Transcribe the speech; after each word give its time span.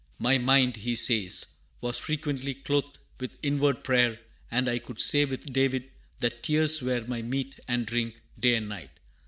"My 0.17 0.39
mind," 0.39 0.77
he 0.77 0.95
says, 0.95 1.45
"was 1.79 1.99
frequently 1.99 2.55
clothed 2.55 2.97
with 3.19 3.37
inward 3.43 3.83
prayer; 3.83 4.17
and 4.49 4.67
I 4.67 4.79
could 4.79 4.99
say 4.99 5.25
with 5.25 5.53
David 5.53 5.91
that 6.21 6.41
'tears 6.41 6.81
were 6.81 7.05
my 7.05 7.21
meat 7.21 7.59
and 7.67 7.85
drink, 7.85 8.19
day 8.39 8.55
and 8.55 8.67
night.' 8.67 8.89